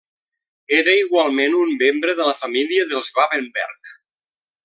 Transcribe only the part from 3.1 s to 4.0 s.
Babenberg.